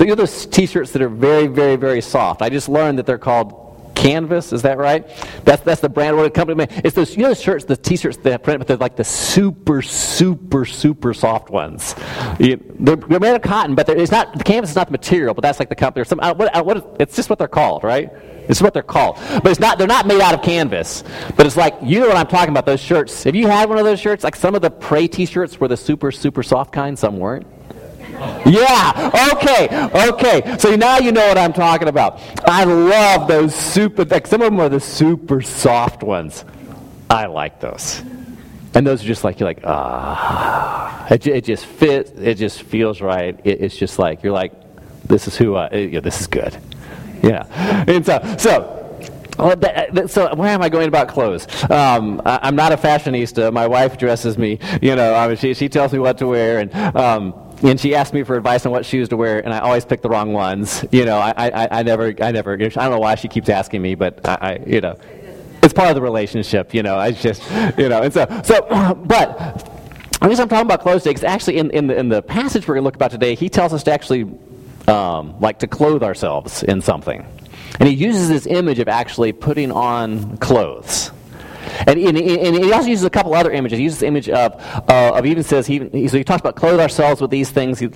[0.00, 2.40] You know those t-shirts that are very, very, very soft.
[2.40, 5.08] I just learned that they're called Canvas, is that right?
[5.44, 6.66] That's that's the brand or the company.
[6.84, 9.82] It's those you know those shirts, the t-shirts that print, but they're like the super,
[9.82, 11.96] super, super soft ones.
[12.38, 15.34] You, they're, they're, made of cotton, but it's not the canvas is not the material,
[15.34, 16.20] but that's like the company or some.
[16.20, 18.12] Uh, what, uh, what, it's just what they're called, right?
[18.48, 19.16] It's what they're called.
[19.42, 21.02] But it's not they're not made out of canvas.
[21.36, 23.24] But it's like you know what I'm talking about, those shirts.
[23.24, 24.22] Have you had one of those shirts?
[24.22, 27.46] Like some of the Prey t-shirts were the super, super soft kind, some weren't.
[28.46, 29.68] Yeah, okay,
[30.08, 30.56] okay.
[30.58, 32.20] So now you know what I'm talking about.
[32.44, 36.44] I love those super, like some of them are the super soft ones.
[37.10, 38.02] I like those.
[38.74, 41.06] And those are just like, you're like, ah.
[41.10, 43.38] It, it just fits, it just feels right.
[43.44, 44.52] It, it's just like, you're like,
[45.04, 46.56] this is who I, yeah, this is good.
[47.22, 47.46] Yeah.
[47.88, 48.78] And so, so
[50.06, 51.46] so where am I going about clothes?
[51.70, 53.52] Um, I, am not a fashionista.
[53.52, 54.58] My wife dresses me.
[54.82, 57.94] You know, I mean, she she tells me what to wear, and um, and she
[57.94, 60.32] asked me for advice on what shoes to wear, and I always pick the wrong
[60.32, 60.84] ones.
[60.92, 62.54] You know, I, I, I never, I never.
[62.54, 64.98] I don't know why she keeps asking me, but I, I, you know,
[65.62, 66.74] it's part of the relationship.
[66.74, 67.42] You know, I just,
[67.78, 69.74] you know, and so, so, but.
[70.20, 72.74] The reason I'm talking about clothes today actually in, in, the, in the passage we're
[72.74, 74.24] going to look about today, he tells us to actually
[74.88, 77.24] um, like to clothe ourselves in something.
[77.78, 81.12] And he uses this image of actually putting on clothes.
[81.86, 83.78] And, and, and, he also uses a couple other images.
[83.78, 84.54] He uses the image of,
[84.88, 87.78] uh, of even says, he, so he talks about clothe ourselves with these things.
[87.78, 87.88] He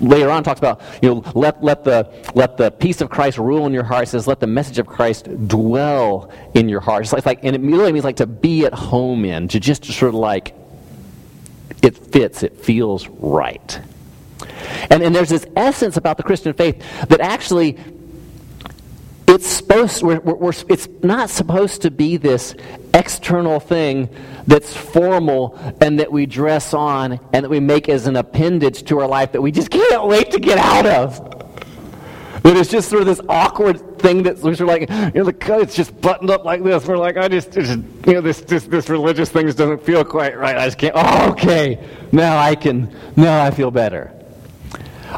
[0.00, 3.66] later on talks about, you know, let, let, the, let the peace of Christ rule
[3.66, 4.04] in your heart.
[4.04, 7.02] He says, let the message of Christ dwell in your heart.
[7.02, 9.84] It's like, like, and it really means like to be at home in, to just
[9.84, 10.54] sort of like,
[11.82, 13.80] it fits, it feels right.
[14.90, 17.78] And, and there's this essence about the Christian faith that actually
[19.26, 22.54] it's supposed we're, we're, it's not supposed to be this
[22.94, 24.08] external thing
[24.46, 29.00] that's formal and that we dress on and that we make as an appendage to
[29.00, 31.34] our life that we just can't wait to get out of
[32.44, 35.24] that it's just sort of this awkward thing that we're sort of like, you know,
[35.24, 36.86] the cut it's just buttoned up like this.
[36.86, 37.70] We're like, I just, just
[38.06, 40.54] you know, this, this, this religious thing just doesn't feel quite right.
[40.54, 40.92] I just can't.
[40.94, 42.94] Oh, okay, now I can.
[43.16, 44.12] Now I feel better.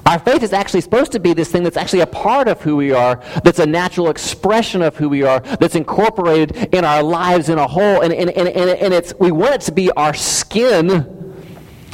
[0.04, 2.76] Our faith is actually supposed to be this thing that's actually a part of who
[2.76, 7.48] we are, that's a natural expression of who we are, that's incorporated in our lives
[7.48, 8.02] in a whole.
[8.02, 11.12] And, and, and, and it's, we want it to be our skin.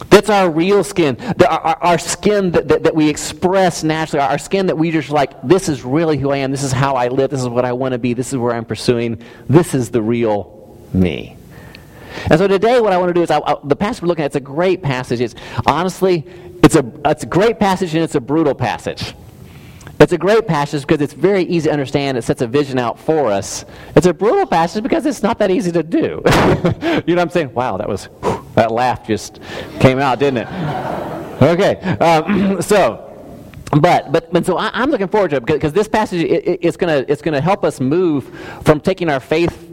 [0.08, 1.16] That's our real skin.
[1.16, 4.24] The, our, our, skin that, that, that, we express naturally.
[4.24, 6.50] Our skin that we just like, this is really who I am.
[6.50, 7.30] This is how I live.
[7.30, 8.12] This is what I want to be.
[8.12, 9.22] This is where I'm pursuing.
[9.48, 11.36] This is the real me.
[12.30, 14.24] And so today, what I want to do is, I, I, the passage we're looking
[14.24, 15.20] at, it's a great passage.
[15.20, 15.34] It's
[15.66, 16.26] honestly,
[16.62, 19.14] it's a, it's a great passage and it's a brutal passage.
[20.00, 22.18] It's a great passage because it's very easy to understand.
[22.18, 23.64] It sets a vision out for us.
[23.94, 25.98] It's a brutal passage because it's not that easy to do.
[27.06, 27.54] you know what I'm saying?
[27.54, 29.40] Wow, that was, whew, that laugh just
[29.78, 31.42] came out, didn't it?
[31.42, 33.08] Okay, um, so
[33.80, 36.58] but but, but so I, am looking forward to it because this passage it, it,
[36.62, 38.28] it's gonna it's gonna help us move
[38.64, 39.68] from taking our faith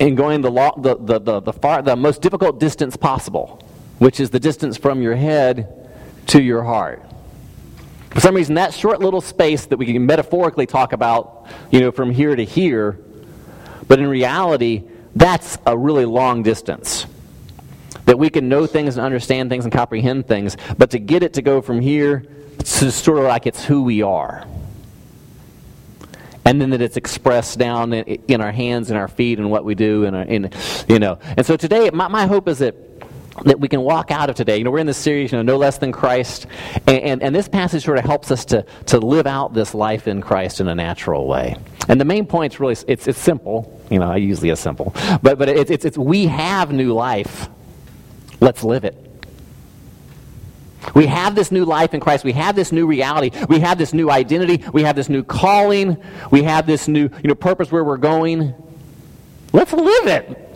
[0.00, 3.60] and going the, law, the, the, the, the, far, the most difficult distance possible,
[3.98, 5.81] which is the distance from your head
[6.32, 7.02] to your heart.
[8.08, 11.92] For some reason, that short little space that we can metaphorically talk about, you know,
[11.92, 12.98] from here to here,
[13.86, 14.82] but in reality,
[15.14, 17.04] that's a really long distance.
[18.06, 21.34] That we can know things and understand things and comprehend things, but to get it
[21.34, 22.24] to go from here
[22.58, 24.46] to sort of like it's who we are
[26.44, 29.64] and then that it's expressed down in, in, our hands and our feet and what
[29.64, 30.50] we do and, uh, in,
[30.88, 32.74] you know and so today my, my hope is that
[33.44, 34.58] that we can walk out of today.
[34.58, 36.46] You know, we're in this series, you know, No Less Than Christ,
[36.86, 40.06] and, and, and, this passage sort of helps us to, to live out this life
[40.06, 41.56] in Christ in a natural way.
[41.88, 43.80] And the main point is really, it's, it's simple.
[43.90, 44.94] You know, I usually is simple.
[45.22, 47.48] But, but it's, it's, it's we have new life.
[48.40, 48.96] Let's live it.
[50.94, 52.24] We have this new life in Christ.
[52.24, 53.30] We have this new reality.
[53.48, 54.64] We have this new identity.
[54.72, 55.96] We have this new calling.
[56.30, 58.54] We have this new you know, purpose where we're going.
[59.52, 60.51] Let's live it.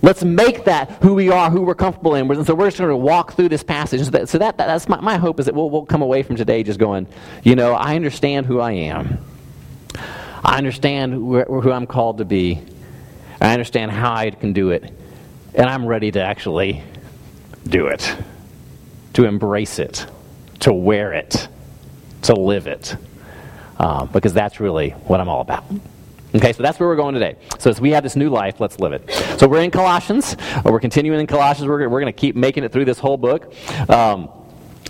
[0.00, 2.30] Let's make that who we are, who we're comfortable in.
[2.30, 4.04] And so we're just going to walk through this passage.
[4.04, 6.36] So, that, so that, that's my, my hope is that we'll, we'll come away from
[6.36, 7.06] today just going,
[7.42, 9.18] you know, I understand who I am.
[10.44, 12.62] I understand who, who I'm called to be.
[13.40, 14.92] I understand how I can do it.
[15.54, 16.82] And I'm ready to actually
[17.68, 18.16] do it
[19.18, 20.06] to embrace it,
[20.60, 21.48] to wear it,
[22.22, 22.96] to live it,
[23.80, 25.64] uh, because that's really what I'm all about.
[26.34, 27.36] Okay, so that's where we're going today.
[27.58, 29.10] So as we have this new life, let's live it.
[29.38, 30.36] So we're in Colossians.
[30.62, 31.66] We're continuing in Colossians.
[31.66, 33.54] We're, we're going to keep making it through this whole book.
[33.88, 34.28] Um,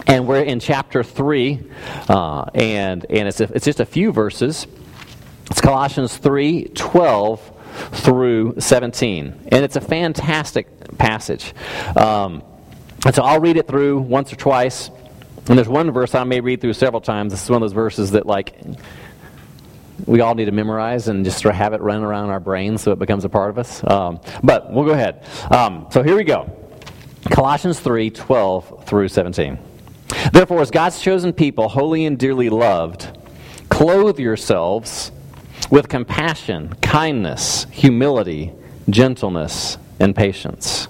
[0.09, 1.63] and we're in chapter 3,
[2.09, 4.67] uh, and, and it's, a, it's just a few verses.
[5.51, 7.53] It's Colossians 3 12
[7.93, 9.49] through 17.
[9.53, 11.55] And it's a fantastic passage.
[11.97, 12.43] Um,
[13.07, 14.91] and so I'll read it through once or twice,
[15.47, 17.33] And there's one verse I may read through several times.
[17.33, 18.61] This is one of those verses that, like,
[20.07, 22.83] we all need to memorize and just sort of have it run around our brains
[22.83, 23.83] so it becomes a part of us.
[23.89, 25.25] Um, but we'll go ahead.
[25.51, 26.51] Um, so here we go
[27.31, 29.59] Colossians 3 12 through 17.
[30.33, 33.19] Therefore, as God's chosen people, holy and dearly loved,
[33.69, 35.13] clothe yourselves
[35.71, 38.53] with compassion, kindness, humility,
[38.89, 40.89] gentleness, and patience.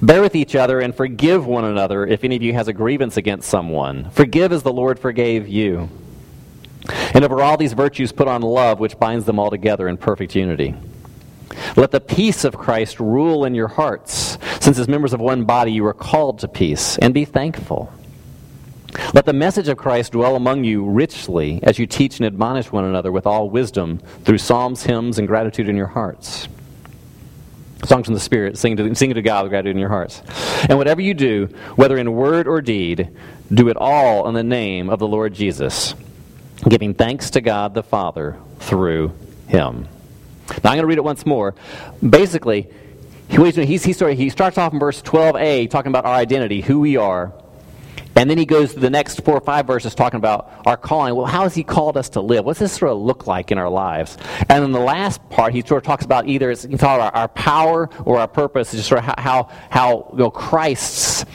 [0.00, 3.16] Bear with each other and forgive one another if any of you has a grievance
[3.18, 4.10] against someone.
[4.10, 5.90] Forgive as the Lord forgave you.
[7.16, 10.36] And over all these virtues, put on love, which binds them all together in perfect
[10.36, 10.74] unity.
[11.74, 15.72] Let the peace of Christ rule in your hearts, since as members of one body
[15.72, 17.90] you are called to peace, and be thankful.
[19.14, 22.84] Let the message of Christ dwell among you richly as you teach and admonish one
[22.84, 23.96] another with all wisdom
[24.26, 26.48] through psalms, hymns, and gratitude in your hearts.
[27.86, 30.20] Songs from the Spirit, sing to, sing to God with gratitude in your hearts.
[30.68, 31.46] And whatever you do,
[31.76, 33.08] whether in word or deed,
[33.50, 35.94] do it all in the name of the Lord Jesus
[36.68, 39.12] giving thanks to God the Father through
[39.48, 39.88] him.
[40.62, 41.54] Now I'm going to read it once more.
[42.08, 42.68] Basically,
[43.28, 47.32] he, he starts off in verse 12a talking about our identity, who we are.
[48.14, 51.14] And then he goes to the next four or five verses talking about our calling.
[51.14, 52.46] Well, how has he called us to live?
[52.46, 54.16] What's this sort of look like in our lives?
[54.48, 57.28] And then the last part, he sort of talks about either it's talk about our
[57.28, 61.26] power or our purpose, just sort of how, how you know, Christ's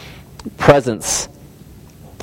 [0.57, 1.29] presence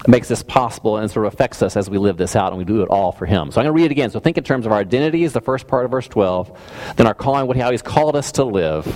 [0.07, 2.65] makes this possible and sort of affects us as we live this out and we
[2.65, 3.51] do it all for Him.
[3.51, 4.11] So I'm going to read it again.
[4.11, 7.07] So think in terms of our identity is the first part of verse 12, then
[7.07, 8.87] our calling, what, how He's called us to live,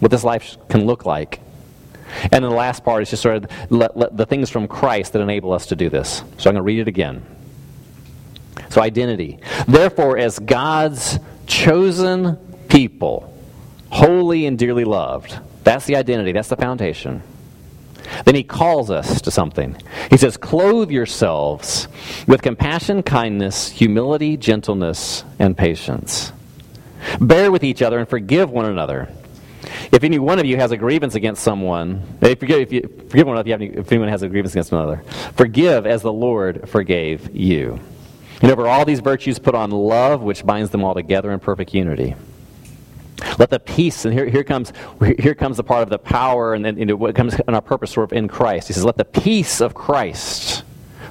[0.00, 1.40] what this life can look like.
[2.22, 5.12] And then the last part is just sort of let, let the things from Christ
[5.14, 6.22] that enable us to do this.
[6.38, 7.24] So I'm going to read it again.
[8.70, 9.38] So, identity.
[9.68, 12.36] Therefore, as God's chosen
[12.68, 13.32] people,
[13.90, 17.22] holy and dearly loved, that's the identity, that's the foundation.
[18.24, 19.76] Then he calls us to something.
[20.10, 21.88] He says, Clothe yourselves
[22.26, 26.32] with compassion, kindness, humility, gentleness, and patience.
[27.20, 29.08] Bear with each other and forgive one another.
[29.92, 33.26] If any one of you has a grievance against someone, if, forgive, if you forgive
[33.26, 35.02] one another, if, any, if anyone has a grievance against another,
[35.34, 37.80] forgive as the Lord forgave you.
[38.42, 41.74] And over all these virtues, put on love, which binds them all together in perfect
[41.74, 42.14] unity.
[43.38, 44.72] Let the peace, and here, here comes
[45.18, 48.10] here comes the part of the power, and then what comes in our purpose sort
[48.10, 48.68] of in Christ.
[48.68, 50.64] He says, "Let the peace of Christ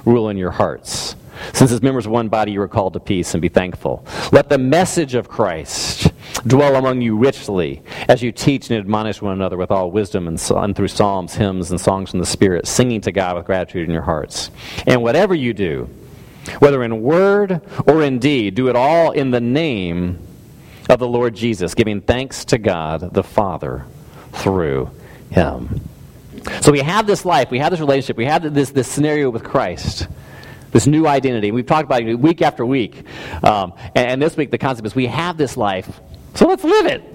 [0.04, 1.16] rule in your hearts."
[1.52, 4.06] Since as members of one body you are called to peace and be thankful.
[4.32, 6.10] Let the message of Christ
[6.46, 10.42] dwell among you richly as you teach and admonish one another with all wisdom and,
[10.56, 13.92] and through psalms, hymns, and songs from the Spirit, singing to God with gratitude in
[13.92, 14.50] your hearts.
[14.86, 15.90] And whatever you do,
[16.58, 20.18] whether in word or in deed, do it all in the name
[20.88, 23.84] of the Lord Jesus, giving thanks to God the Father
[24.32, 24.90] through
[25.30, 25.80] him.
[26.60, 29.42] So we have this life, we have this relationship, we have this, this scenario with
[29.42, 30.06] Christ,
[30.70, 31.50] this new identity.
[31.50, 33.04] We've talked about it week after week.
[33.42, 36.00] Um, and, and this week, the concept is we have this life,
[36.34, 37.12] so let's live it.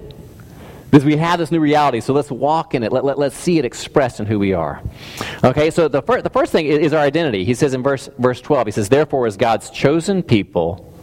[0.89, 2.91] Because we have this new reality, so let's walk in it.
[2.91, 4.81] Let, let, let's see it expressed in who we are.
[5.41, 7.45] Okay, so the, fir- the first thing is, is our identity.
[7.45, 10.94] He says in verse, verse 12, he says, Therefore, as God's chosen people,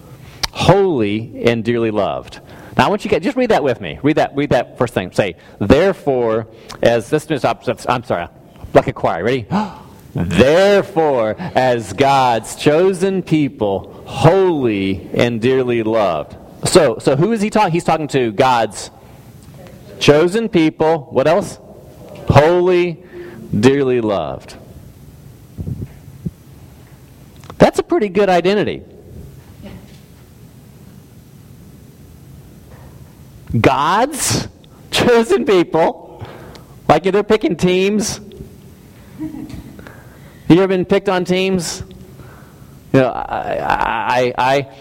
[0.52, 2.40] holy and dearly loved.
[2.78, 3.98] Now I want you to just read that with me.
[4.04, 4.36] Read that.
[4.36, 5.10] Read that first thing.
[5.10, 6.46] Say, therefore,
[6.80, 7.44] as this is.
[7.44, 8.28] I'm sorry,
[8.72, 9.24] like a choir.
[9.24, 9.46] Ready?
[10.14, 16.36] therefore, as God's chosen people, holy and dearly loved.
[16.68, 17.72] So, so who is he talking?
[17.72, 18.92] He's talking to God's
[19.98, 21.08] chosen people.
[21.10, 21.58] What else?
[22.28, 23.02] Holy,
[23.58, 24.56] dearly loved.
[27.58, 28.84] That's a pretty good identity.
[33.60, 34.48] God's
[34.90, 36.26] chosen people,
[36.88, 38.20] like they're picking teams.
[39.18, 41.82] You ever been picked on teams?
[42.92, 44.76] You know, I, I, I,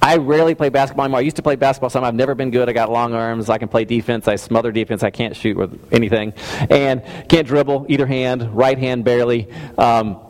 [0.00, 1.18] I rarely play basketball anymore.
[1.18, 2.04] I used to play basketball some.
[2.04, 2.68] I've never been good.
[2.68, 3.50] I got long arms.
[3.50, 4.26] I can play defense.
[4.28, 5.02] I smother defense.
[5.02, 6.32] I can't shoot with anything.
[6.70, 9.48] And can't dribble either hand, right hand barely.
[9.76, 10.20] Um,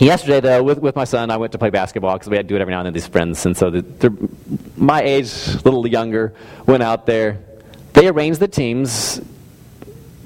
[0.00, 2.48] Yesterday, though, with, with my son, I went to play basketball because we had to
[2.48, 3.44] do it every now and then, these friends.
[3.46, 4.10] And so the, they're
[4.76, 6.34] my age, a little younger,
[6.66, 7.38] went out there.
[7.92, 9.20] They arranged the teams.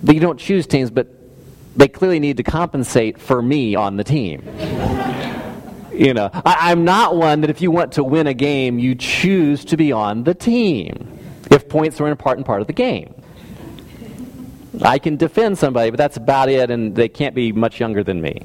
[0.03, 1.09] But you don't choose teams, but
[1.75, 4.43] they clearly need to compensate for me on the team.
[5.93, 8.95] you know, I, I'm not one that if you want to win a game, you
[8.95, 11.19] choose to be on the team
[11.51, 13.15] if points are an important part of the game.
[14.83, 18.21] I can defend somebody, but that's about it, and they can't be much younger than
[18.21, 18.43] me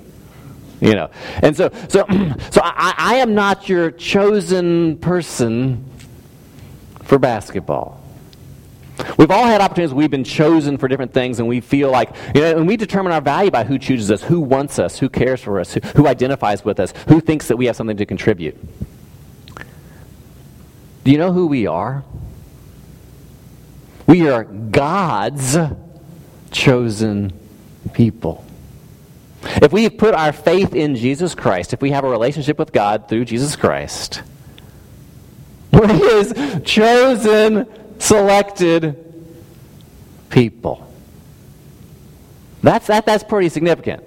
[0.81, 1.09] you know.
[1.41, 2.05] And so, so,
[2.51, 5.85] so I, I am not your chosen person
[7.03, 7.99] for basketball.
[9.17, 9.93] We've all had opportunities.
[9.93, 13.13] We've been chosen for different things, and we feel like, you know, and we determine
[13.13, 16.07] our value by who chooses us, who wants us, who cares for us, who, who
[16.07, 18.57] identifies with us, who thinks that we have something to contribute.
[21.03, 22.03] Do you know who we are?
[24.05, 25.57] We are God's
[26.51, 27.33] chosen
[27.93, 28.45] people.
[29.43, 32.71] If we have put our faith in Jesus Christ, if we have a relationship with
[32.71, 34.21] God through Jesus Christ,
[35.71, 37.67] we're His chosen,
[37.99, 38.97] selected
[40.29, 40.87] people.
[42.61, 44.03] That's, that, that's pretty significant.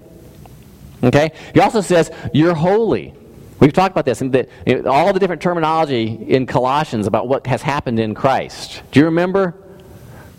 [1.03, 1.33] Okay?
[1.53, 3.15] He also says, You're holy.
[3.61, 7.29] We've talked about this, and that, you know, all the different terminology in Colossians about
[7.29, 8.83] what has happened in Christ.
[8.91, 9.55] Do you remember?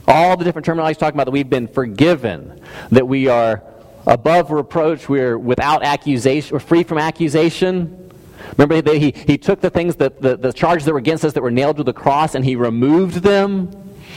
[0.08, 2.62] All the different terminology talking about that we've been forgiven,
[2.92, 3.64] that we are
[4.05, 8.12] above reproach, we're without accusation, we're free from accusation.
[8.57, 11.41] Remember, he, he took the things, that, the, the charges that were against us that
[11.41, 13.71] were nailed to the cross, and he removed them.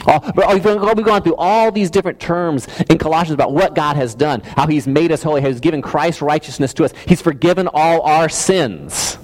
[0.06, 0.62] All, we've
[1.04, 4.86] gone through all these different terms in Colossians about what God has done, how He's
[4.86, 6.92] made us holy, how He's given Christ's righteousness to us.
[7.06, 9.18] He's forgiven all our sins.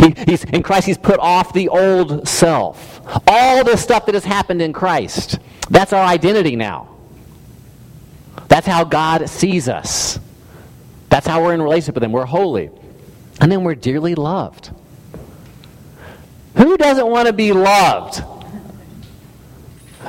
[0.00, 3.00] He, he's, in Christ, He's put off the old self.
[3.26, 5.38] All the stuff that has happened in Christ.
[5.70, 6.97] That's our identity now.
[8.58, 10.18] That's how God sees us.
[11.10, 12.10] That's how we're in relationship with Him.
[12.10, 12.72] We're holy.
[13.40, 14.72] And then we're dearly loved.
[16.56, 18.20] Who doesn't want to be loved?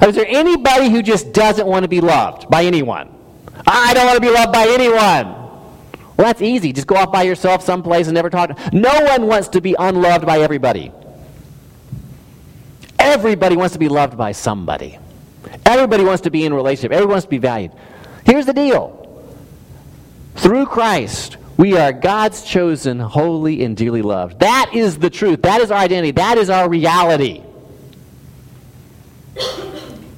[0.01, 3.13] Is there anybody who just doesn't want to be loved by anyone?
[3.67, 5.27] I don't want to be loved by anyone.
[6.17, 6.73] Well, that's easy.
[6.73, 8.57] Just go off by yourself someplace and never talk.
[8.73, 10.91] No one wants to be unloved by everybody.
[12.97, 14.97] Everybody wants to be loved by somebody.
[15.67, 16.93] Everybody wants to be in relationship.
[16.93, 17.73] Everyone wants to be valued.
[18.25, 18.95] Here's the deal.
[20.35, 24.39] Through Christ, we are God's chosen, holy, and dearly loved.
[24.39, 25.41] That is the truth.
[25.41, 26.11] That is our identity.
[26.11, 27.43] That is our reality.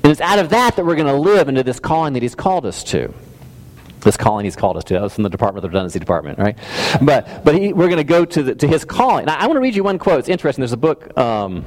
[0.04, 2.36] And it's out of that that we're going to live into this calling that He's
[2.36, 3.14] called us to.
[4.02, 4.94] This calling He's called us to.
[4.96, 6.58] That was from the Department of the Redundancy Department, right?
[7.02, 9.26] But, but he, we're going to go to, the, to His calling.
[9.26, 10.20] Now, I want to read you one quote.
[10.20, 10.62] It's interesting.
[10.62, 11.18] There's a book.
[11.18, 11.66] Um,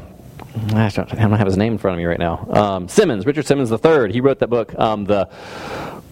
[0.72, 2.46] I don't, I don't have his name in front of me right now.
[2.48, 4.12] Um, Simmons, Richard Simmons III.
[4.12, 5.28] He wrote that book, um, The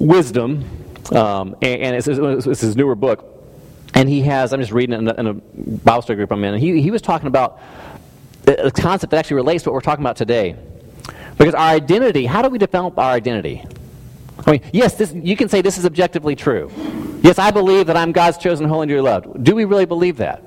[0.02, 0.64] Wisdom,
[1.12, 3.28] um, and, and it's, it's, his newer book.
[3.94, 6.42] And he has, I'm just reading it in a, in a Bible study group I'm
[6.44, 7.60] in, he, he was talking about
[8.46, 10.56] a concept that actually relates to what we're talking about today.
[11.38, 13.64] Because our identity, how do we develop our identity?
[14.44, 16.70] I mean, yes, this, you can say this is objectively true.
[17.22, 19.44] Yes, I believe that I'm God's chosen, holy, and dearly loved.
[19.44, 20.42] Do we really believe that?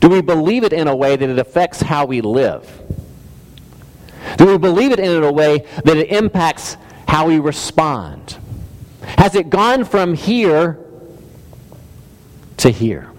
[0.00, 2.70] Do we believe it in a way that it affects how we live?
[4.36, 6.76] Do we believe it in a way that it impacts
[7.08, 8.38] how we respond?
[9.18, 10.78] Has it gone from here
[12.58, 13.10] to here?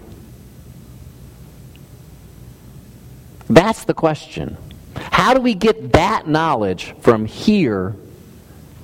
[3.48, 4.56] That's the question.
[4.96, 7.94] How do we get that knowledge from here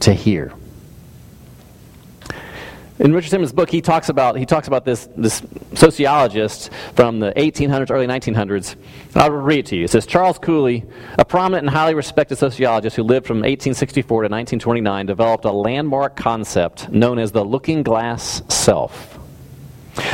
[0.00, 0.52] to here?
[2.98, 5.42] In Richard Simmons' book, he talks about he talks about this this
[5.82, 8.76] sociologist from the 1800s, early 1900s.
[9.16, 9.84] I'll read it to you.
[9.84, 10.84] It says Charles Cooley,
[11.18, 16.14] a prominent and highly respected sociologist who lived from 1864 to 1929, developed a landmark
[16.14, 19.18] concept known as the looking glass self.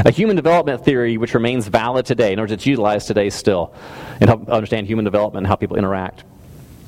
[0.06, 3.74] A human development theory which remains valid today, in order it's utilized today still,
[4.22, 6.24] and help understand human development and how people interact.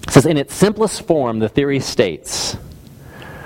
[0.09, 2.57] It says, in its simplest form, the theory states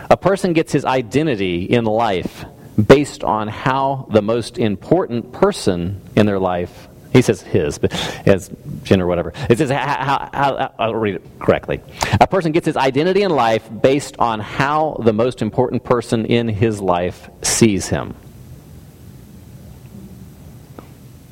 [0.08, 2.44] a person gets his identity in life
[2.82, 7.94] based on how the most important person in their life he says his, but
[8.26, 8.50] as
[8.82, 9.32] gender, or whatever.
[9.48, 11.80] It says, how, how, how, I'll read it correctly.
[12.20, 16.48] A person gets his identity in life based on how the most important person in
[16.48, 18.16] his life sees him.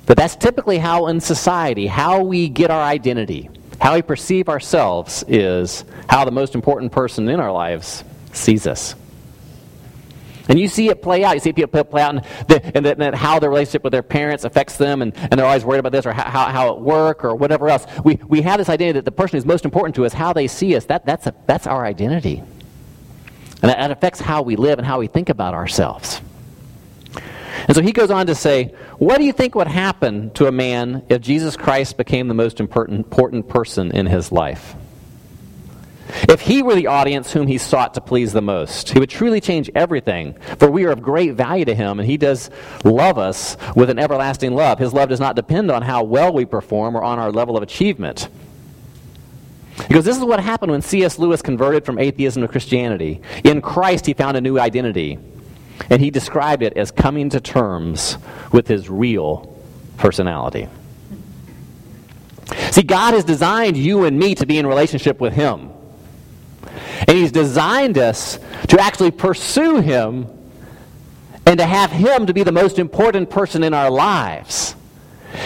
[0.06, 5.24] But that's typically how in society, how we get our identity, how we perceive ourselves
[5.26, 8.94] is how the most important person in our lives sees us.
[10.48, 11.34] And you see it play out.
[11.34, 15.02] You see people play out, and, the, how their relationship with their parents affects them,
[15.02, 17.86] and, and they're always worried about this, or how, how, it work, or whatever else.
[18.04, 20.48] We, we have this idea that the person who's most important to us, how they
[20.48, 22.38] see us, that, that's, a, that's our identity.
[22.38, 26.20] And that, that affects how we live and how we think about ourselves.
[27.68, 30.52] And so he goes on to say, What do you think would happen to a
[30.52, 34.74] man if Jesus Christ became the most important person in his life?
[36.28, 39.40] If he were the audience whom he sought to please the most, he would truly
[39.40, 40.34] change everything.
[40.58, 42.50] For we are of great value to him, and he does
[42.84, 44.78] love us with an everlasting love.
[44.78, 47.62] His love does not depend on how well we perform or on our level of
[47.62, 48.28] achievement.
[49.88, 51.18] Because this is what happened when C.S.
[51.18, 53.22] Lewis converted from atheism to Christianity.
[53.44, 55.18] In Christ, he found a new identity.
[55.90, 58.18] And he described it as coming to terms
[58.52, 59.58] with his real
[59.96, 60.68] personality.
[62.70, 65.70] See, God has designed you and me to be in relationship with him.
[67.06, 68.38] And He's designed us
[68.68, 70.26] to actually pursue Him
[71.46, 74.74] and to have Him to be the most important person in our lives.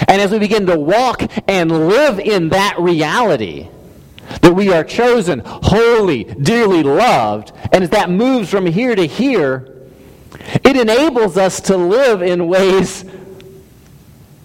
[0.08, 3.68] And as we begin to walk and live in that reality,
[4.42, 9.72] that we are chosen, holy, dearly loved, and as that moves from here to here,
[10.64, 13.04] it enables us to live in ways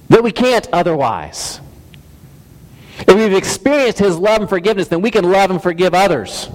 [0.10, 1.60] that we can't otherwise.
[3.00, 6.50] If we've experienced His love and forgiveness, then we can love and forgive others.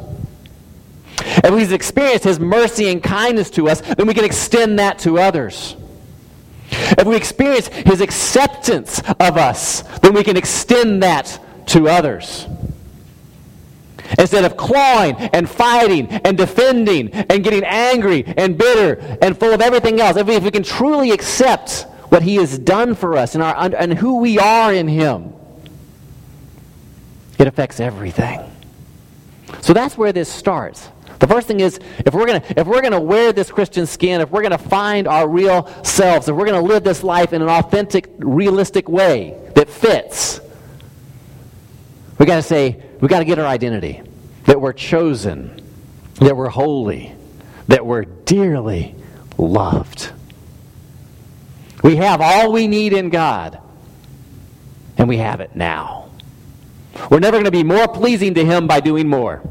[1.45, 5.19] If we've experienced His mercy and kindness to us, then we can extend that to
[5.19, 5.76] others.
[6.71, 12.47] If we experience His acceptance of us, then we can extend that to others.
[14.19, 19.61] Instead of clawing and fighting and defending and getting angry and bitter and full of
[19.61, 23.35] everything else, if we, if we can truly accept what He has done for us
[23.35, 25.33] and, our, and who we are in Him,
[27.38, 28.40] it affects everything.
[29.61, 30.88] So that's where this starts.
[31.18, 34.30] The first thing is if we're to if we're to wear this Christian skin, if
[34.30, 38.11] we're to find our real selves, if we're to live this life in an authentic,
[38.18, 40.40] realistic way that fits,
[42.18, 44.02] we got to say we got to get our identity
[44.46, 45.61] that we're chosen,
[46.14, 47.12] that we're holy,
[47.68, 48.94] that we're dearly
[49.37, 50.12] loved.
[51.82, 53.61] We have all we need in God,
[54.96, 56.11] and we have it now.
[57.11, 59.42] We're never going to be more pleasing to Him by doing more.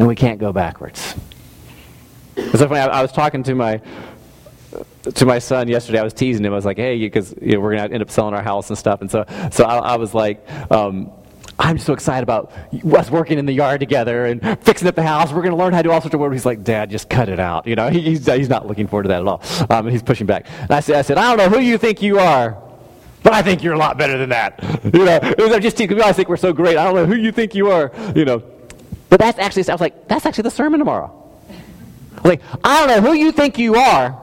[0.00, 1.14] And we can't go backwards.
[2.34, 2.80] It's So funny.
[2.80, 3.82] I, was talking to my
[5.14, 5.98] to my son yesterday.
[5.98, 6.54] I was teasing him.
[6.54, 8.78] I was like, "Hey, because you know, we're gonna end up selling our house and
[8.78, 10.44] stuff." And so, so I, I was like.
[10.72, 11.12] Um,
[11.58, 12.52] I'm so excited about
[12.96, 15.30] us working in the yard together and fixing up the house.
[15.30, 16.32] We're going to learn how to do all sorts of work.
[16.32, 17.66] He's like, Dad, just cut it out.
[17.66, 19.42] You know, he, he's, he's not looking forward to that at all.
[19.68, 20.46] Um, and he's pushing back.
[20.58, 22.56] And I said, I said, I don't know who you think you are,
[23.22, 24.58] but I think you're a lot better than that.
[24.94, 26.78] You know, it was just because I think we're so great.
[26.78, 27.92] I don't know who you think you are.
[28.16, 28.42] You know,
[29.10, 31.12] but that's actually, I was like, that's actually the sermon tomorrow.
[32.24, 34.18] I like, I don't know who you think you are,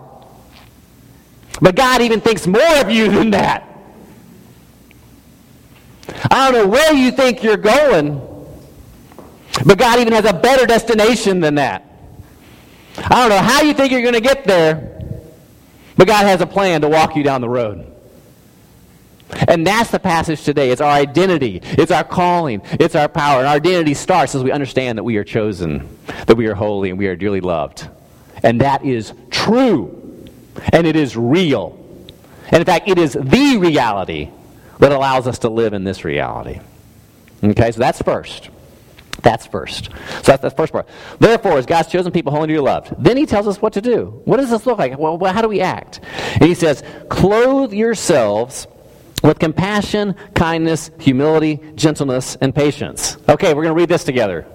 [1.62, 3.66] but God even thinks more of you than that.
[6.32, 8.22] I don't know where you think you're going,
[9.66, 11.84] but God even has a better destination than that.
[12.98, 15.02] I don't know how you think you're going to get there,
[15.98, 17.94] but God has a plan to walk you down the road.
[19.48, 20.72] And that's the passage today.
[20.72, 23.40] It's our identity, it's our calling, it's our power.
[23.40, 26.90] And our identity starts as we understand that we are chosen, that we are holy,
[26.90, 27.88] and we are dearly loved.
[28.44, 30.28] And that is true,
[30.72, 31.78] and it is real.
[32.48, 34.30] And in fact, it is the reality
[34.80, 36.60] that allows us to live in this reality.
[37.44, 38.50] Okay, so that's first.
[39.24, 39.86] That's first.
[39.86, 40.88] So that's the first part.
[41.20, 42.94] Therefore, as God's chosen people, holy and dearly loved.
[42.98, 44.22] Then he tells us what to do.
[44.26, 44.98] What does this look like?
[44.98, 46.00] Well, how do we act?
[46.36, 48.68] And he says, clothe yourselves
[49.24, 53.18] with compassion, kindness, humility, gentleness, and patience.
[53.28, 54.46] Okay, we're going to read this together.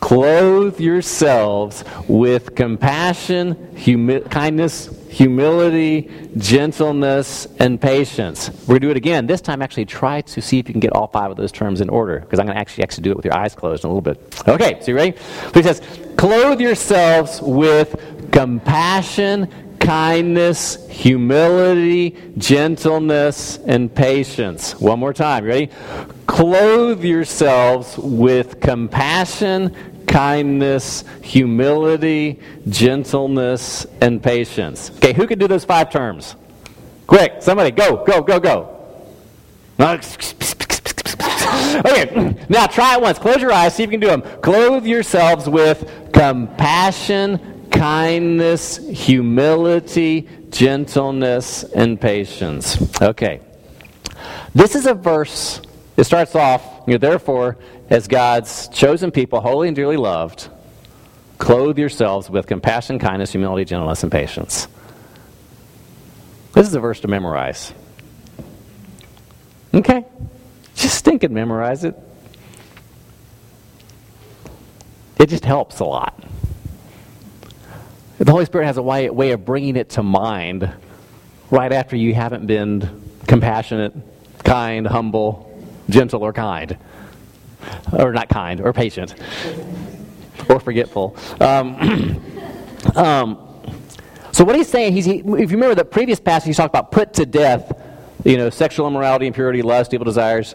[0.00, 8.50] Clothe yourselves with compassion, humi- kindness, humility, gentleness, and patience.
[8.66, 9.26] We're going to do it again.
[9.26, 11.80] This time, actually, try to see if you can get all five of those terms
[11.80, 13.90] in order, because I'm going to actually, actually do it with your eyes closed in
[13.90, 14.42] a little bit.
[14.46, 15.16] Okay, so you ready?
[15.16, 15.80] So he says,
[16.18, 19.48] Clothe yourselves with compassion,
[19.84, 24.80] kindness, humility, gentleness, and patience.
[24.80, 25.44] One more time.
[25.44, 25.70] Ready?
[26.26, 29.74] Clothe yourselves with compassion,
[30.06, 34.90] kindness, humility, gentleness, and patience.
[34.96, 36.34] Okay, who can do those five terms?
[37.06, 38.70] Quick, somebody, go, go, go, go.
[41.76, 43.18] Okay, now try it once.
[43.18, 44.22] Close your eyes, see if you can do them.
[44.40, 47.53] Clothe yourselves with compassion,
[47.84, 52.78] kindness, humility, gentleness, and patience.
[53.02, 53.42] Okay.
[54.54, 55.60] This is a verse,
[55.98, 57.58] it starts off, you therefore,
[57.90, 60.48] as God's chosen people, holy and dearly loved,
[61.36, 64.66] clothe yourselves with compassion, kindness, humility, gentleness, and patience.
[66.52, 67.74] This is a verse to memorize.
[69.74, 70.06] Okay?
[70.74, 71.94] Just think and memorize it.
[75.18, 76.24] It just helps a lot.
[78.24, 80.72] The Holy Spirit has a way, of bringing it to mind
[81.50, 83.92] right after you haven't been compassionate,
[84.42, 85.54] kind, humble,
[85.90, 86.78] gentle, or kind.
[87.92, 89.14] Or not kind, or patient,
[90.48, 91.14] or forgetful.
[91.38, 92.22] Um,
[92.94, 93.46] um,
[94.32, 96.90] so what he's saying, he's, he, if you remember the previous passage, he talked about
[96.92, 97.78] put to death,
[98.24, 100.54] you know, sexual immorality, impurity, lust, evil desires,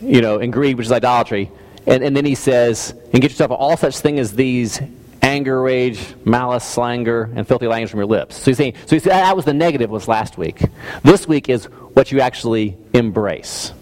[0.00, 1.50] you know, and greed, which is idolatry.
[1.84, 4.80] And, and then he says, and get yourself all such thing as these
[5.22, 8.36] anger, rage, malice, slander, and filthy language from your lips.
[8.36, 10.62] So he's saying, so he's, that was the negative was last week.
[11.02, 13.72] This week is what you actually embrace.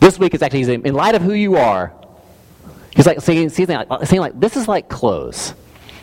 [0.00, 1.92] This week is actually in light of who you are,
[2.94, 5.54] he's like saying, saying, like, saying like, this is like clothes.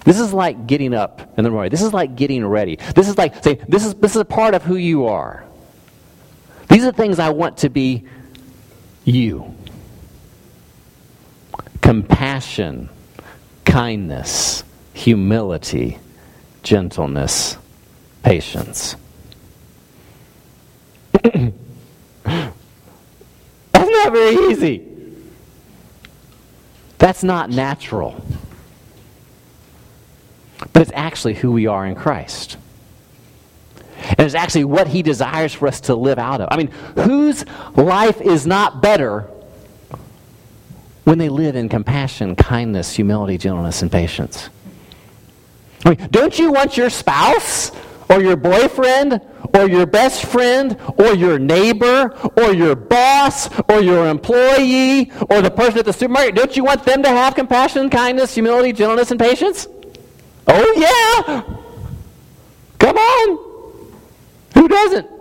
[0.06, 1.72] This is like getting up in the morning.
[1.72, 2.78] This is like getting ready.
[2.96, 5.46] This is like saying, this is, this is a part of who you are.
[6.70, 8.04] These are things I want to be
[9.06, 9.54] you.
[11.82, 12.90] Compassion,
[13.74, 15.98] kindness, humility,
[16.62, 17.58] gentleness,
[18.22, 18.96] patience.
[21.24, 21.56] That's
[23.74, 24.88] not very easy.
[27.00, 28.24] That's not natural.
[30.72, 32.58] But it's actually who we are in Christ.
[33.98, 36.50] And it's actually what he desires for us to live out of.
[36.52, 36.68] I mean,
[37.00, 37.44] whose
[37.76, 39.28] life is not better
[41.04, 44.50] when they live in compassion, kindness, humility, gentleness, and patience?
[45.86, 47.72] I mean, don't you want your spouse
[48.10, 49.22] or your boyfriend
[49.54, 55.52] or your best friend or your neighbor or your boss or your employee or the
[55.52, 59.20] person at the supermarket, don't you want them to have compassion, kindness, humility, gentleness, and
[59.20, 59.68] patience?
[60.48, 61.44] Oh, yeah!
[62.80, 63.38] Come on!
[64.56, 65.13] Who doesn't?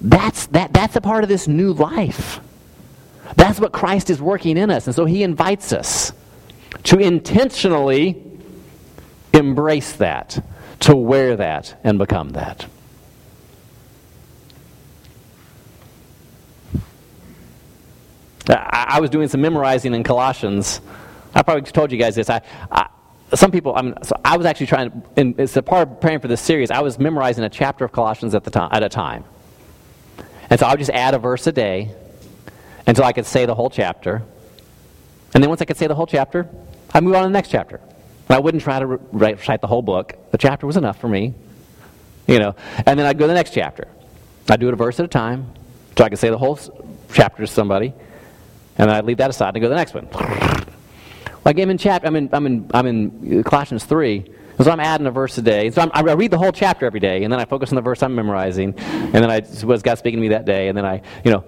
[0.00, 2.40] That's, that, that's a part of this new life.
[3.36, 4.86] That's what Christ is working in us.
[4.86, 6.12] And so he invites us
[6.84, 8.22] to intentionally
[9.32, 10.42] embrace that,
[10.80, 12.66] to wear that, and become that.
[18.48, 20.80] I, I was doing some memorizing in Colossians.
[21.34, 22.30] I probably told you guys this.
[22.30, 22.88] I, I
[23.34, 26.20] some people, I, mean, so I was actually trying, and it's a part of preparing
[26.20, 26.70] for this series.
[26.70, 29.24] I was memorizing a chapter of Colossians at the time, at a time,
[30.50, 31.90] and so I would just add a verse a day
[32.86, 34.22] until I could say the whole chapter.
[35.34, 36.48] And then once I could say the whole chapter,
[36.94, 37.80] I'd move on to the next chapter.
[38.28, 40.16] I wouldn't try to recite the whole book.
[40.32, 41.34] The chapter was enough for me,
[42.26, 42.56] you know.
[42.84, 43.88] And then I'd go to the next chapter.
[44.48, 45.52] I'd do it a verse at a time,
[45.96, 46.58] so I could say the whole
[47.12, 47.92] chapter to somebody,
[48.78, 50.08] and then I'd leave that aside and go to the next one.
[51.44, 53.84] Like I'm in chapter, I'm in, I'm in, I'm in uh, Colossians
[54.58, 55.70] So I'm adding a verse a day.
[55.70, 57.82] So I'm, i read the whole chapter every day, and then I focus on the
[57.82, 60.84] verse I'm memorizing, and then I was God speaking to me that day, and then
[60.84, 61.44] I, you know,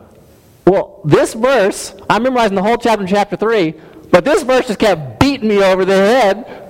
[0.66, 3.74] well, this verse I'm memorizing the whole chapter in chapter three,
[4.10, 6.68] but this verse just kept beating me over the head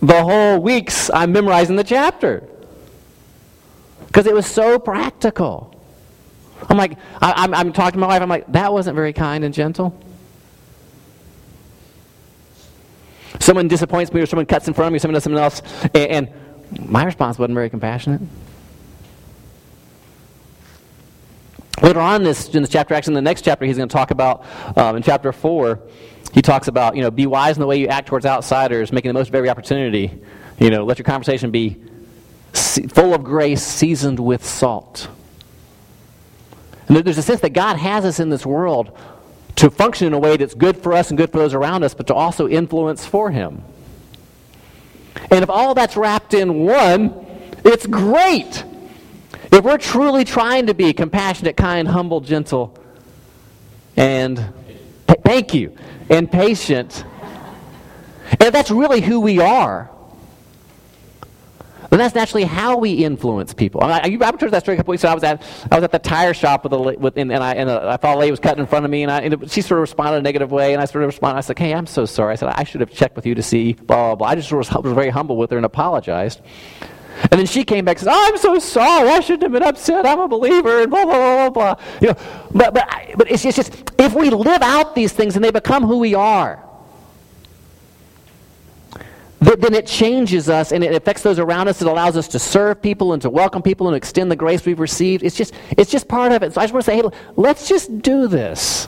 [0.00, 2.48] the whole weeks I'm memorizing the chapter
[4.06, 5.74] because it was so practical.
[6.68, 8.22] I'm like, I, I'm talking to my wife.
[8.22, 9.98] I'm like, that wasn't very kind and gentle.
[13.52, 15.60] Someone disappoints me, or someone cuts in front of me, or someone does something else,
[15.92, 16.30] and,
[16.74, 18.22] and my response wasn't very compassionate.
[21.82, 23.92] Later on in this, in this chapter, actually in the next chapter, he's going to
[23.92, 24.46] talk about,
[24.78, 25.78] um, in chapter 4,
[26.32, 29.10] he talks about, you know, be wise in the way you act towards outsiders, making
[29.10, 30.18] the most of every opportunity.
[30.58, 31.76] You know, let your conversation be
[32.54, 35.10] full of grace, seasoned with salt.
[36.88, 38.98] And there's a sense that God has us in this world
[39.56, 41.94] to function in a way that's good for us and good for those around us,
[41.94, 43.62] but to also influence for Him.
[45.30, 47.14] And if all that's wrapped in one,
[47.64, 48.64] it's great.
[49.52, 52.76] If we're truly trying to be compassionate, kind, humble, gentle,
[53.96, 54.52] and
[55.06, 55.76] thank you,
[56.08, 57.04] and patient,
[58.40, 59.90] and that's really who we are,
[61.92, 63.82] and that's naturally how we influence people.
[63.82, 65.10] I, I, I told that story a couple weeks ago.
[65.10, 67.54] I was at I was at the tire shop with a with, and, and I
[67.54, 69.50] and a, I thought a lady was cutting in front of me, and, I, and
[69.50, 71.38] she sort of responded in a negative way, and I sort of responded.
[71.38, 73.42] I said, "Hey, I'm so sorry." I said, "I should have checked with you to
[73.42, 76.40] see blah blah blah." I just sort was, was very humble with her and apologized.
[77.30, 79.08] And then she came back and said, oh, I'm so sorry.
[79.10, 80.06] I shouldn't have been upset.
[80.06, 81.84] I'm a believer, and blah, blah, blah, blah, blah.
[82.00, 82.16] You know,
[82.52, 85.84] but, but, but it's, it's just, if we live out these things and they become
[85.84, 86.64] who we are,
[89.42, 91.82] then it changes us and it affects those around us.
[91.82, 94.78] It allows us to serve people and to welcome people and extend the grace we've
[94.78, 95.24] received.
[95.24, 96.54] It's just, it's just part of it.
[96.54, 97.02] So I just want to say, hey,
[97.34, 98.86] let's just do this.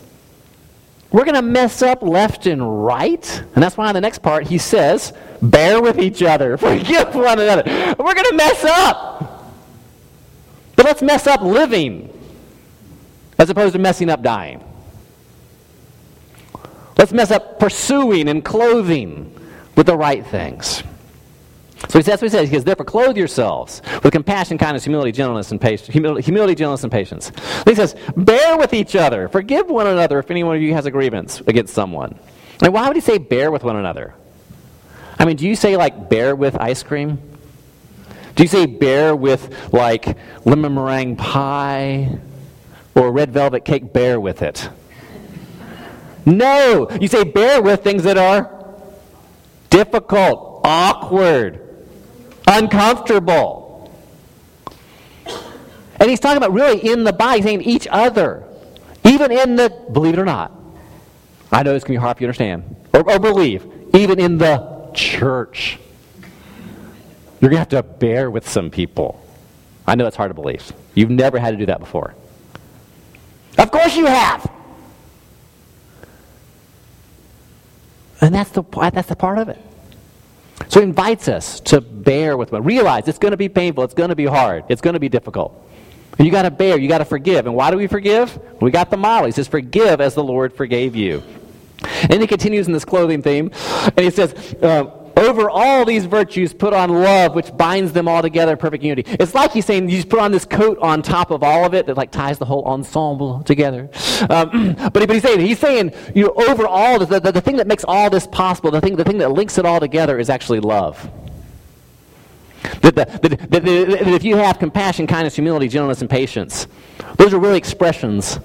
[1.10, 3.42] We're going to mess up left and right.
[3.54, 5.12] And that's why in the next part he says,
[5.42, 7.64] bear with each other, forgive one another.
[7.98, 9.54] We're going to mess up.
[10.76, 12.10] But let's mess up living
[13.38, 14.62] as opposed to messing up dying.
[16.96, 19.32] Let's mess up pursuing and clothing
[19.76, 20.82] with the right things.
[21.88, 22.48] So that's what he says.
[22.48, 25.88] He says, therefore, clothe yourselves with compassion, kindness, humility, gentleness, and patience.
[25.88, 27.30] Humility, humility, gentleness, and patience.
[27.66, 29.28] he says, bear with each other.
[29.28, 32.18] Forgive one another if any one of you has a grievance against someone.
[32.60, 34.14] Like, why would he say bear with one another?
[35.18, 37.18] I mean, do you say, like, bear with ice cream?
[38.34, 42.18] Do you say bear with, like, lemon meringue pie
[42.94, 43.92] or red velvet cake?
[43.92, 44.68] Bear with it.
[46.26, 46.88] No!
[47.00, 48.53] You say bear with things that are
[49.74, 51.60] difficult, awkward,
[52.46, 53.90] uncomfortable.
[55.98, 58.44] And he's talking about really in the body, saying each other.
[59.04, 60.52] Even in the, believe it or not,
[61.50, 64.38] I know this can be hard for you to understand or, or believe, even in
[64.38, 65.78] the church.
[67.40, 69.20] You're going to have to bear with some people.
[69.86, 70.72] I know it's hard to believe.
[70.94, 72.14] You've never had to do that before.
[73.58, 74.50] Of course you have.
[78.24, 79.58] And that's the, that's the part of it.
[80.68, 82.64] So he invites us to bear with one.
[82.64, 83.84] Realize it's going to be painful.
[83.84, 84.64] It's going to be hard.
[84.70, 85.68] It's going to be difficult.
[86.18, 86.78] And you got to bear.
[86.78, 87.44] You got to forgive.
[87.44, 88.38] And why do we forgive?
[88.62, 89.26] We got the model.
[89.26, 91.22] He says, forgive as the Lord forgave you.
[92.08, 93.50] And he continues in this clothing theme.
[93.84, 94.84] And he says, uh,
[95.24, 99.10] over all these virtues, put on love, which binds them all together in perfect unity.
[99.18, 101.74] It's like he's saying you just put on this coat on top of all of
[101.74, 103.90] it that like ties the whole ensemble together.
[104.30, 107.56] Um, but, but he's saying he's saying you know over all the, the, the thing
[107.56, 110.30] that makes all this possible, the thing the thing that links it all together is
[110.30, 111.10] actually love.
[112.80, 116.66] That, that, that, that, if you have compassion, kindness, humility, gentleness, and patience,
[117.18, 118.38] those are really expressions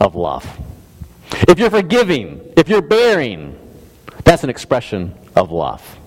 [0.00, 0.44] of love.
[1.48, 3.56] If you're forgiving, if you're bearing,
[4.24, 5.99] that's an expression of love.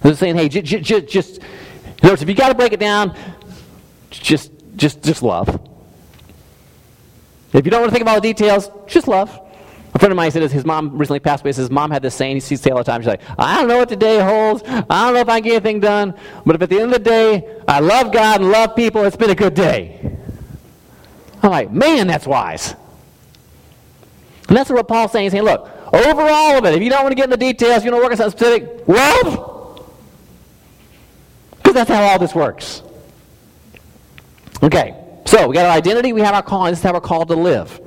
[0.00, 1.44] They're saying, hey, j- j- j- just, in
[2.02, 3.16] other words, if you got to break it down,
[4.10, 5.48] just, just, just love.
[7.52, 9.38] If you don't want to think about all the details, just love.
[9.94, 11.52] A friend of mine said his mom recently passed away.
[11.52, 13.02] His mom had this saying, he sees say all the time.
[13.02, 14.62] She's like, I don't know what the day holds.
[14.64, 16.14] I don't know if I can get anything done.
[16.46, 19.16] But if at the end of the day, I love God and love people, it's
[19.16, 20.16] been a good day.
[21.42, 22.74] I'm like, man, that's wise.
[24.48, 25.24] And that's what Paul's saying.
[25.24, 27.36] He's saying, look, over all of it, if you don't want to get in the
[27.36, 29.51] details, you don't work on something specific, love
[31.72, 32.82] because that's how all this works.
[34.62, 37.28] Okay, so we got our identity, we have our calling, this is how we're called
[37.28, 37.80] to live.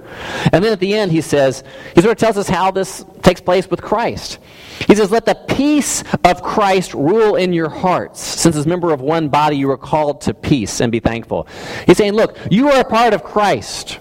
[0.52, 3.42] And then at the end, he says, he sort of tells us how this takes
[3.42, 4.40] place with Christ.
[4.88, 8.22] He says, Let the peace of Christ rule in your hearts.
[8.22, 11.48] Since as member of one body, you are called to peace and be thankful.
[11.86, 14.00] He's saying, Look, you are a part of Christ.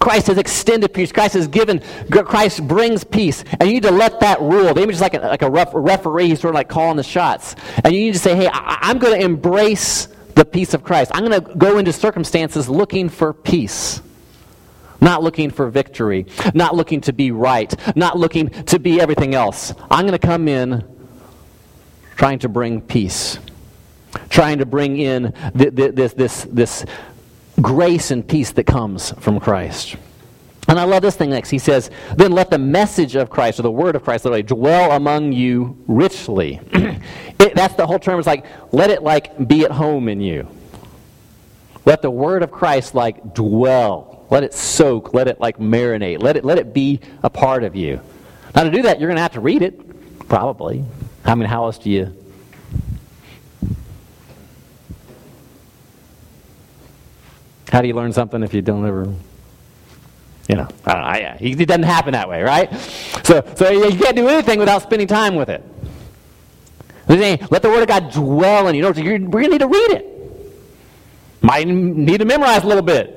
[0.00, 1.10] Christ has extended peace.
[1.12, 3.42] Christ has given, Christ brings peace.
[3.58, 4.74] And you need to let that rule.
[4.74, 7.56] The image is like a, like a ref, referee, sort of like calling the shots.
[7.84, 11.10] And you need to say, hey, I, I'm going to embrace the peace of Christ.
[11.14, 14.02] I'm going to go into circumstances looking for peace.
[15.00, 16.26] Not looking for victory.
[16.54, 17.74] Not looking to be right.
[17.96, 19.72] Not looking to be everything else.
[19.90, 20.84] I'm going to come in
[22.16, 23.38] trying to bring peace.
[24.28, 26.84] Trying to bring in this, this, this
[27.60, 29.96] grace and peace that comes from Christ.
[30.68, 31.48] And I love this thing next.
[31.48, 34.92] He says, Then let the message of Christ, or the word of Christ, literally, dwell
[34.92, 36.60] among you richly.
[36.72, 38.18] it, that's the whole term.
[38.18, 40.46] It's like, let it like be at home in you.
[41.86, 44.26] Let the word of Christ like dwell.
[44.30, 45.14] Let it soak.
[45.14, 46.22] Let it like marinate.
[46.22, 48.00] Let it, let it be a part of you.
[48.54, 50.84] Now, to do that, you're going to have to read it, probably.
[51.24, 52.14] I mean, how else do you
[57.70, 59.04] How do you learn something if you don't ever,
[60.48, 62.72] you know, I don't know, I, it doesn't happen that way, right?
[63.24, 65.62] So, so you can't do anything without spending time with it.
[67.08, 68.84] Let the Word of God dwell in you.
[68.84, 70.18] We're going to need to read it.
[71.40, 73.14] Might need to memorize a little bit.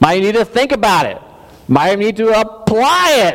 [0.00, 1.18] Might need to think about it.
[1.68, 3.32] Might need to apply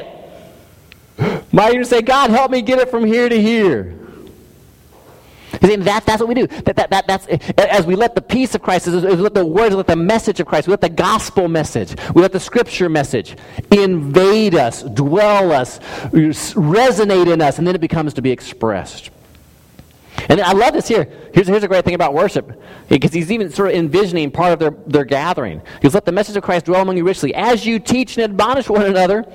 [1.18, 1.44] it.
[1.54, 3.98] Might even say, God, help me get it from here to here.
[5.62, 6.48] That, that's what we do.
[6.48, 9.46] That, that, that, that's, as we let the peace of Christ, as we let the
[9.46, 12.90] words, let the message of Christ, we let the gospel message, we let the scripture
[12.90, 13.36] message
[13.72, 19.10] invade us, dwell us, resonate in us, and then it becomes to be expressed.
[20.30, 21.08] And I love this here.
[21.34, 24.60] Here's, here's a great thing about worship, because he's even sort of envisioning part of
[24.60, 25.62] their, their gathering.
[25.82, 28.68] He's let the message of Christ dwell among you richly, as you teach and admonish
[28.68, 29.26] one another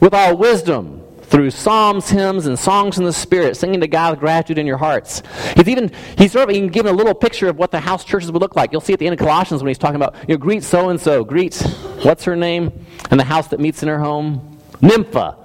[0.00, 0.93] with all wisdom
[1.34, 4.76] through psalms, hymns, and songs in the Spirit, singing to God with gratitude in your
[4.76, 5.20] hearts.
[5.56, 8.30] He's even he's sort of even given a little picture of what the house churches
[8.30, 8.70] would look like.
[8.70, 10.90] You'll see at the end of Colossians when he's talking about, you know, greet so
[10.90, 11.56] and so, greet
[12.02, 12.72] what's her name,
[13.10, 15.36] and the house that meets in her home, Nympha.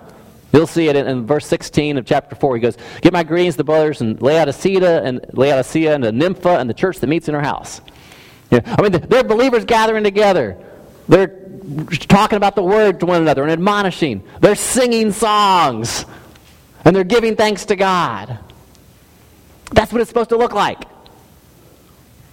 [0.53, 2.55] You'll see it in, in, verse 16 of chapter 4.
[2.57, 6.59] He goes, Give my greetings to the brothers and Laodicea and Laodicea and the Nympha
[6.59, 7.81] and the church that meets in her house.
[8.51, 8.59] Yeah.
[8.77, 10.63] I mean, they're believers gathering together.
[11.07, 11.48] They're
[12.07, 14.23] talking about the word to one another and admonishing.
[14.41, 16.05] They're singing songs.
[16.85, 18.39] And they're giving thanks to God.
[19.71, 20.83] That's what it's supposed to look like.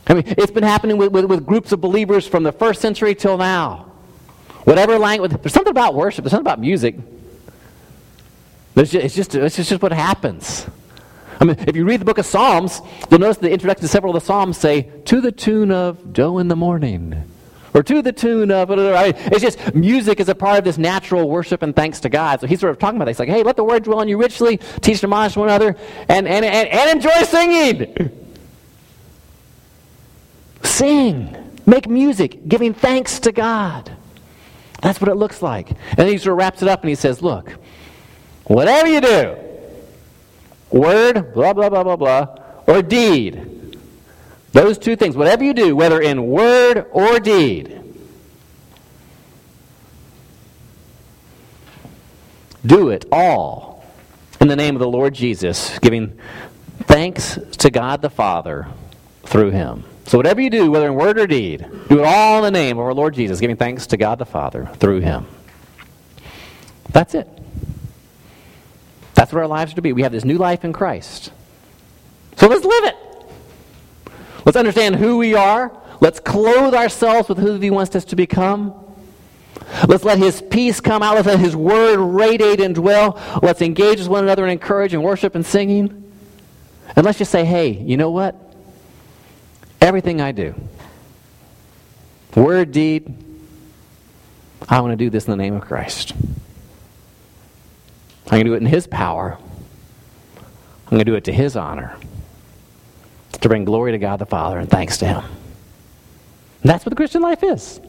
[0.06, 3.14] I mean, it's been happening with, with, with groups of believers from the first century
[3.14, 3.90] till now.
[4.64, 6.96] Whatever language, there's something about worship, there's something about music.
[8.76, 10.66] Just, it's, just, it's just what happens.
[11.40, 14.16] I mean, if you read the book of Psalms, you'll notice the introduction to several
[14.16, 17.24] of the Psalms say, to the tune of Doe in the Morning
[17.76, 21.62] or to the tune of, it's just music is a part of this natural worship
[21.62, 22.40] and thanks to God.
[22.40, 23.08] So he's sort of talking about.
[23.08, 25.76] He's like, hey, let the word dwell in you richly, teach and admonish one another,
[26.08, 28.28] and, and, and, and enjoy singing.
[30.62, 31.36] Sing.
[31.66, 33.92] Make music, giving thanks to God.
[34.80, 35.68] That's what it looks like.
[35.98, 37.58] And he sort of wraps it up and he says, Look,
[38.44, 39.36] whatever you do,
[40.70, 42.36] word, blah, blah, blah, blah, blah,
[42.66, 43.55] or deed,
[44.56, 47.78] those two things, whatever you do, whether in word or deed,
[52.64, 53.84] do it all
[54.40, 56.18] in the name of the Lord Jesus, giving
[56.84, 58.66] thanks to God the Father
[59.24, 59.84] through him.
[60.06, 62.78] So, whatever you do, whether in word or deed, do it all in the name
[62.78, 65.26] of our Lord Jesus, giving thanks to God the Father through him.
[66.90, 67.28] That's it.
[69.14, 69.92] That's what our lives are to be.
[69.92, 71.30] We have this new life in Christ.
[72.36, 72.95] So, let's live it.
[74.46, 75.76] Let's understand who we are.
[76.00, 78.72] Let's clothe ourselves with who He wants us to become.
[79.88, 81.16] Let's let His peace come out.
[81.16, 83.20] Let's let His word radiate and dwell.
[83.42, 86.12] Let's engage with one another in encourage and worship and singing.
[86.94, 88.36] And let's just say, hey, you know what?
[89.80, 90.54] Everything I do,
[92.34, 93.14] word, deed,
[94.68, 96.12] I want to do this in the name of Christ.
[98.26, 99.38] I'm going to do it in His power.
[100.38, 101.96] I'm going to do it to His honor,
[103.40, 105.24] to bring glory to God the Father and thanks to Him.
[106.62, 107.80] And that's what the Christian life is.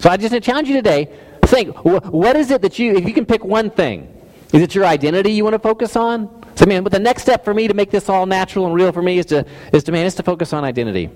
[0.00, 1.08] So I just challenge you today
[1.46, 4.10] think what is it that you, if you can pick one thing,
[4.52, 6.44] is it your identity you want to focus on?
[6.56, 8.92] So, man, but the next step for me to make this all natural and real
[8.92, 11.10] for me is to, is to man, is to focus on identity.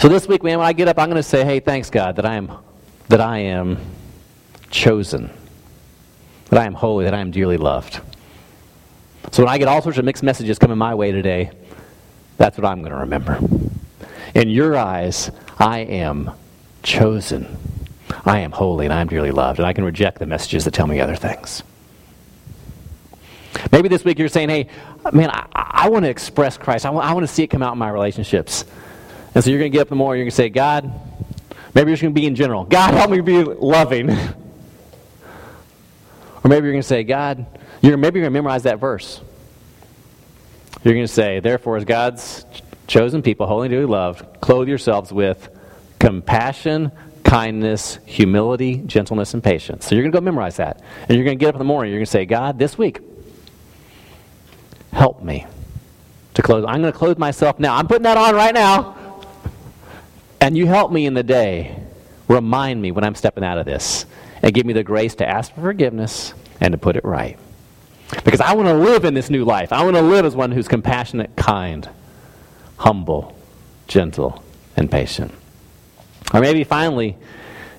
[0.00, 2.16] So this week, man, when I get up, I'm going to say, hey, thanks, God,
[2.16, 2.50] that I am,
[3.08, 3.78] that I am
[4.70, 5.30] chosen,
[6.50, 8.00] that I am holy, that I am dearly loved.
[9.32, 11.50] So when I get all sorts of mixed messages coming my way today,
[12.36, 13.38] that's what I'm going to remember.
[14.34, 16.30] In your eyes, I am
[16.82, 17.56] chosen.
[18.24, 20.74] I am holy and I am dearly loved, and I can reject the messages that
[20.74, 21.62] tell me other things.
[23.72, 24.68] Maybe this week you're saying, hey,
[25.12, 26.84] man, I, I want to express Christ.
[26.86, 28.64] I want, want to see it come out in my relationships.
[29.34, 30.92] And so you're going to get up in the morning, you're going to say, God,
[31.74, 32.64] maybe you're just going to be in general.
[32.64, 34.10] God, help me be loving.
[34.10, 34.26] or
[36.44, 37.44] maybe you're going to say, God,
[37.82, 39.20] you're, maybe you're going to memorize that verse.
[40.84, 42.44] You're going to say, therefore, as God's
[42.86, 45.48] chosen people, holy and dearly loved, clothe yourselves with
[45.98, 46.92] compassion,
[47.24, 49.86] kindness, humility, gentleness, and patience.
[49.86, 50.80] So you're going to go memorize that.
[51.08, 52.78] And you're going to get up in the morning, you're going to say, God, this
[52.78, 53.00] week,
[54.92, 55.46] help me
[56.34, 56.64] to clothe.
[56.64, 57.74] I'm going to clothe myself now.
[57.74, 59.22] I'm putting that on right now.
[60.40, 61.82] And you help me in the day.
[62.28, 64.06] Remind me when I'm stepping out of this.
[64.42, 67.38] And give me the grace to ask for forgiveness and to put it right.
[68.24, 69.72] Because I want to live in this new life.
[69.72, 71.88] I want to live as one who's compassionate, kind,
[72.76, 73.36] humble,
[73.88, 74.42] gentle,
[74.76, 75.32] and patient.
[76.32, 77.16] Or maybe finally,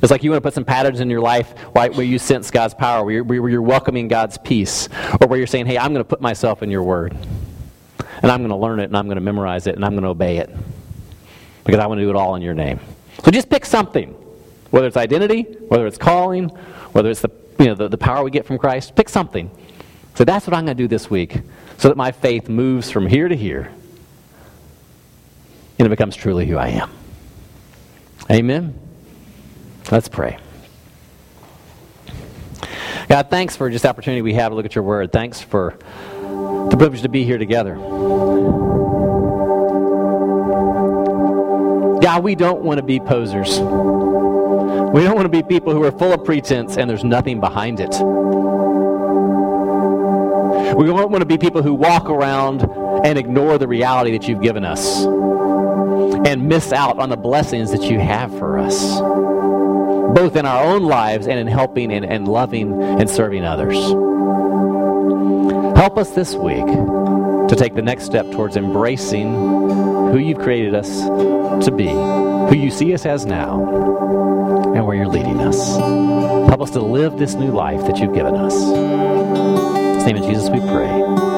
[0.02, 2.74] it's like you want to put some patterns in your life where you sense God's
[2.74, 6.04] power, where you're, where you're welcoming God's peace, or where you're saying, hey, I'm going
[6.04, 7.18] to put myself in your word.
[8.22, 10.04] And I'm going to learn it, and I'm going to memorize it, and I'm going
[10.04, 10.50] to obey it.
[11.64, 12.80] Because I want to do it all in your name.
[13.24, 14.10] So just pick something,
[14.72, 16.50] whether it's identity, whether it's calling,
[16.94, 18.96] whether it's the, you know, the, the power we get from Christ.
[18.96, 19.52] Pick something.
[20.18, 21.42] So that's what I'm going to do this week,
[21.78, 23.72] so that my faith moves from here to here,
[25.78, 26.90] and it becomes truly who I am.
[28.32, 28.74] Amen.
[29.92, 30.40] Let's pray.
[33.08, 35.12] God, thanks for just the opportunity we have to look at your word.
[35.12, 35.78] Thanks for
[36.14, 37.76] the privilege to be here together.
[42.02, 43.60] God, we don't want to be posers.
[43.60, 47.80] We don't want to be people who are full of pretense and there's nothing behind
[47.80, 47.94] it.
[50.78, 52.62] We don't want to be people who walk around
[53.06, 57.84] and ignore the reality that you've given us and miss out on the blessings that
[57.84, 59.00] you have for us
[60.14, 63.76] both in our own lives and in helping and, and loving and serving others.
[65.78, 71.02] Help us this week to take the next step towards embracing who you've created us
[71.66, 73.64] to be, who you see us as now,
[74.74, 75.78] and where you're leading us.
[76.48, 79.27] Help us to live this new life that you've given us.
[80.08, 81.37] Name of Jesus we pray.